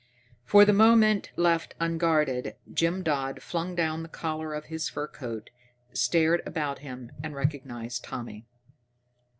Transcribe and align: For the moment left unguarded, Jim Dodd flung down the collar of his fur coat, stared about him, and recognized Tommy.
For 0.45 0.65
the 0.65 0.73
moment 0.73 1.29
left 1.35 1.75
unguarded, 1.79 2.55
Jim 2.73 3.03
Dodd 3.03 3.43
flung 3.43 3.75
down 3.75 4.01
the 4.01 4.09
collar 4.09 4.55
of 4.55 4.65
his 4.65 4.89
fur 4.89 5.05
coat, 5.05 5.51
stared 5.93 6.41
about 6.43 6.79
him, 6.79 7.11
and 7.23 7.35
recognized 7.35 8.03
Tommy. 8.03 8.47